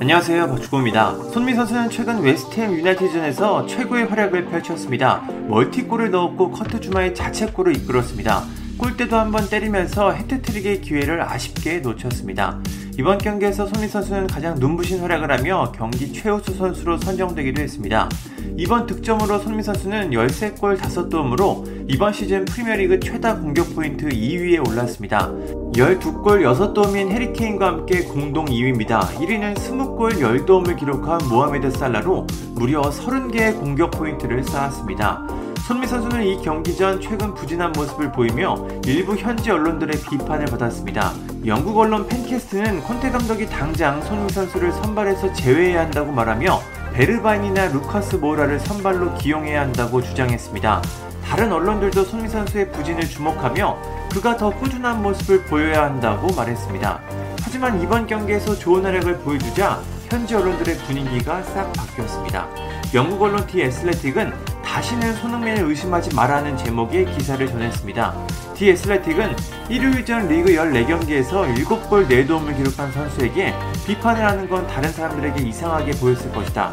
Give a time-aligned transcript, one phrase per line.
[0.00, 1.14] 안녕하세요 버추고입니다.
[1.30, 5.22] 손미 선수는 최근 웨스트햄 유나이티전에서 최고의 활약을 펼쳤습니다.
[5.48, 8.42] 멀티골을 넣었고 커트 주마의 자책골을 이끌었습니다.
[8.76, 12.60] 골대도 한번 때리면서 헤트트릭의 기회를 아쉽게 놓쳤습니다.
[12.96, 18.08] 이번 경기에서 손미 선수는 가장 눈부신 활약을 하며 경기 최우수 선수로 선정되기도 했습니다.
[18.56, 25.32] 이번 득점으로 손미 선수는 13골 5도움으로 이번 시즌 프리미어리그 최다 공격 포인트 2위에 올랐습니다.
[25.72, 29.00] 12골 6도움인 해리케인과 함께 공동 2위입니다.
[29.00, 35.26] 1위는 20골 10도움을 기록한 모하메드 살라로 무려 30개의 공격 포인트를 쌓았습니다.
[35.66, 38.54] 손흥민 선수는 이 경기 전 최근 부진한 모습을 보이며
[38.84, 41.14] 일부 현지 언론들의 비판을 받았습니다.
[41.46, 46.60] 영국 언론 팬캐스트는 콘테 감독이 당장 손흥민 선수를 선발에서 제외해야 한다고 말하며
[46.92, 50.82] 베르바인이나 루카스 모라를 선발로 기용해야 한다고 주장했습니다.
[51.24, 53.78] 다른 언론들도 손미 선수의 부진을 주목하며
[54.12, 57.00] 그가 더 꾸준한 모습을 보여야 한다고 말했습니다.
[57.42, 62.48] 하지만 이번 경기에서 좋은 활약을 보여주자 현지 언론들의 분위기가 싹 바뀌었습니다.
[62.92, 68.12] 영국 언론 디 애슬레틱은 다시는 손흥민을 의심하지 말라는 제목의 기사를 전했습니다.
[68.56, 69.36] 디 애슬레틱은
[69.68, 73.54] 일요일 전 리그 14경기에서 7골 4도움을 기록한 선수에게
[73.86, 76.72] 비판을 하는 건 다른 사람들에게 이상하게 보였을 것이다.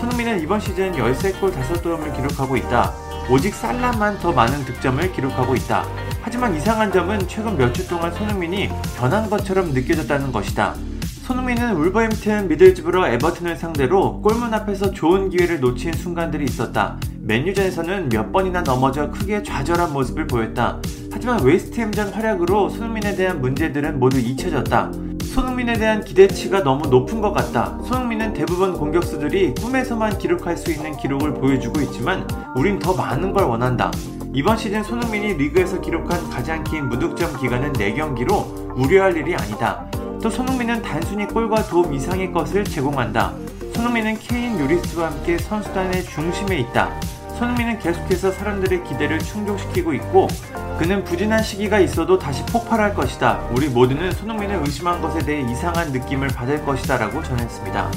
[0.00, 2.90] 손흥민은 이번 시즌 13골 5도움을 기록하고 있다.
[3.28, 5.84] 오직 살라만 더 많은 득점을 기록하고 있다.
[6.22, 10.74] 하지만 이상한 점은 최근 몇 주 동안 손흥민이 변한 것처럼 느껴졌다는 것이다.
[11.24, 16.96] 손흥민은 울버햄튼, 미들즈브러, 에버튼을 상대로 골문 앞에서 좋은 기회를 놓친 순간들이 있었다.
[17.24, 20.80] 맨유전에서는 몇 번이나 넘어져 크게 좌절한 모습을 보였다.
[21.12, 24.92] 하지만 웨스트햄전 활약으로 손흥민에 대한 문제들은 모두 잊혀졌다.
[25.32, 27.78] 손흥민에 대한 기대치가 너무 높은 것 같다.
[27.84, 33.92] 손흥민은 대부분 공격수들이 꿈에서만 기록할 수 있는 기록을 보여주고 있지만 우린 더 많은 걸 원한다.
[34.34, 39.86] 이번 시즌 손흥민이 리그에서 기록한 가장 긴 무득점 기간은 4경기로 우려할 일이 아니다.
[40.20, 43.32] 또 손흥민은 단순히 골과 도움 이상의 것을 제공한다.
[43.74, 46.92] 손흥민은 케인 유리스와 함께 선수단의 중심에 있다.
[47.38, 50.28] 손흥민은 계속해서 사람들의 기대를 충족시키고 있고
[50.78, 53.48] 그는 부진한 시기가 있어도 다시 폭발할 것이다.
[53.52, 57.90] 우리 모두는 손흥민을 의심한 것에 대해 이상한 느낌을 받을 것이다 라고 전했습니다.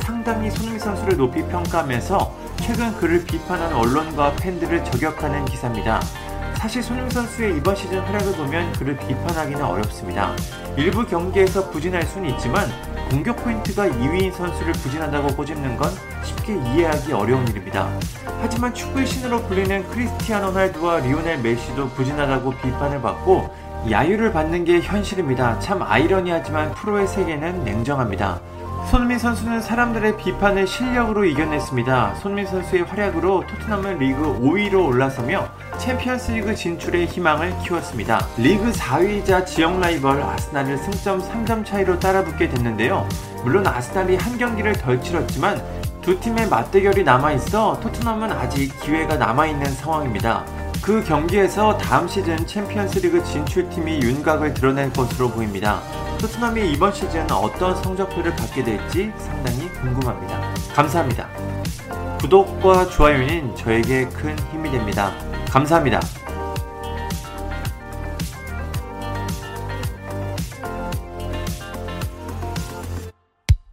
[0.00, 6.00] 상당히 손흥민 선수를 높이 평가하면서 최근 그를 비판한 언론과 팬들을 저격하는 기사입니다.
[6.58, 10.34] 사실 손흥민 선수의 이번 시즌 활약을 보면 그를 비판하기는 어렵습니다.
[10.76, 12.68] 일부 경기에서 부진할 수는 있지만
[13.10, 15.90] 공격 포인트가 2위인 선수를 부진한다고 꼬집는 건
[16.24, 17.88] 쉽게 이해하기 어려운 일입니다.
[18.40, 23.48] 하지만 축구의 신으로 불리는 크리스티아노 호날두와 리오넬 메시도 부진하다고 비판을 받고
[23.90, 25.60] 야유를 받는 게 현실입니다.
[25.60, 28.40] 참 아이러니하지만 프로의 세계는 냉정합니다.
[28.90, 32.14] 손흥민 선수는 사람들의 비판을 실력으로 이겨냈습니다.
[32.16, 35.48] 손흥민 선수의 활약으로 토트넘은 리그 5위로 올라서며
[35.78, 38.24] 챔피언스리그 진출의 희망을 키웠습니다.
[38.38, 43.08] 리그 4위이자 지역 라이벌 아스날을 승점 3점 차이로 따라붙게 됐는데요.
[43.42, 45.60] 물론 아스날이 한 경기를 덜 치렀지만
[46.00, 50.44] 두 팀의 맞대결이 남아있어 토트넘은 아직 기회가 남아있는 상황입니다.
[50.80, 55.82] 그 경기에서 다음 시즌 챔피언스리그 진출팀이 윤곽을 드러낼 것으로 보입니다.
[56.18, 60.54] 토트넘이 이번 시즌 어떤 성적표를 받게 될지 상당히 궁금합니다.
[60.74, 61.28] 감사합니다.
[62.20, 65.12] 구독과 좋아요는 저에게 큰 힘이 됩니다.
[65.50, 66.00] 감사합니다.